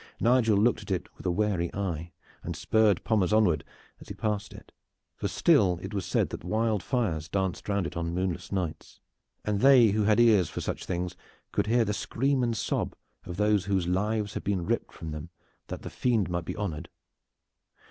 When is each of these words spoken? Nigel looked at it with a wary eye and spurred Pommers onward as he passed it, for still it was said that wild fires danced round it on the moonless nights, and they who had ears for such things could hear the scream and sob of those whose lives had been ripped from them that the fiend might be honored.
Nigel 0.19 0.57
looked 0.57 0.81
at 0.81 0.89
it 0.89 1.15
with 1.15 1.27
a 1.27 1.31
wary 1.31 1.71
eye 1.75 2.11
and 2.41 2.55
spurred 2.55 3.03
Pommers 3.03 3.31
onward 3.31 3.63
as 3.99 4.07
he 4.07 4.15
passed 4.15 4.51
it, 4.51 4.71
for 5.15 5.27
still 5.27 5.77
it 5.83 5.93
was 5.93 6.07
said 6.07 6.29
that 6.29 6.43
wild 6.43 6.81
fires 6.81 7.29
danced 7.29 7.69
round 7.69 7.85
it 7.85 7.95
on 7.95 8.07
the 8.07 8.11
moonless 8.11 8.51
nights, 8.51 8.99
and 9.45 9.59
they 9.59 9.89
who 9.89 10.05
had 10.05 10.19
ears 10.19 10.49
for 10.49 10.59
such 10.59 10.85
things 10.87 11.15
could 11.51 11.67
hear 11.67 11.85
the 11.85 11.93
scream 11.93 12.41
and 12.41 12.57
sob 12.57 12.95
of 13.25 13.37
those 13.37 13.65
whose 13.65 13.85
lives 13.87 14.33
had 14.33 14.43
been 14.43 14.65
ripped 14.65 14.91
from 14.91 15.11
them 15.11 15.29
that 15.67 15.83
the 15.83 15.89
fiend 15.91 16.31
might 16.31 16.45
be 16.45 16.55
honored. 16.55 16.89